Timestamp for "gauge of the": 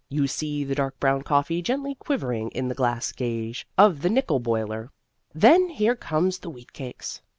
3.11-4.09